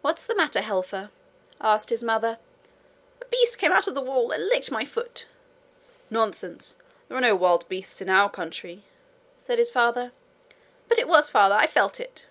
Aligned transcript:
'What's 0.00 0.24
the 0.26 0.36
matter, 0.36 0.60
Helfer?' 0.60 1.10
asked 1.60 1.90
his 1.90 2.04
mother. 2.04 2.38
'A 3.20 3.24
beast 3.24 3.58
came 3.58 3.72
out 3.72 3.88
of 3.88 3.96
the 3.96 4.00
wall 4.00 4.30
and 4.30 4.46
licked 4.48 4.70
my 4.70 4.84
foot.' 4.84 5.26
'Nonsense! 6.08 6.76
There 7.08 7.16
are 7.16 7.20
no 7.20 7.34
wild 7.34 7.68
beasts 7.68 8.00
in 8.00 8.08
our 8.08 8.30
country,' 8.30 8.84
said 9.38 9.58
his 9.58 9.72
father. 9.72 10.12
'But 10.88 11.00
it 11.00 11.08
was, 11.08 11.28
father. 11.28 11.56
I 11.56 11.66
felt 11.66 11.98
it.' 11.98 12.26